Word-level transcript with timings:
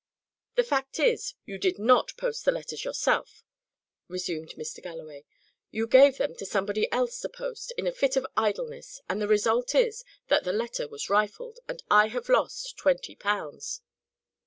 "The 0.55 0.63
fact 0.63 0.97
is, 0.97 1.35
you 1.45 1.59
did 1.59 1.77
not 1.77 2.17
post 2.17 2.43
the 2.43 2.51
letters 2.51 2.83
yourself," 2.83 3.43
resumed 4.07 4.55
Mr. 4.57 4.81
Galloway. 4.81 5.25
"You 5.69 5.85
gave 5.85 6.17
them 6.17 6.33
to 6.37 6.45
somebody 6.47 6.91
else 6.91 7.19
to 7.19 7.29
post, 7.29 7.71
in 7.77 7.85
a 7.85 7.91
fit 7.91 8.15
of 8.15 8.25
idleness, 8.35 8.99
and 9.07 9.21
the 9.21 9.27
result 9.27 9.75
is, 9.75 10.03
that 10.27 10.43
the 10.43 10.53
letter 10.53 10.87
was 10.87 11.11
rifled, 11.11 11.59
and 11.69 11.83
I 11.91 12.07
have 12.07 12.29
lost 12.29 12.77
twenty 12.77 13.13
pounds." 13.15 13.81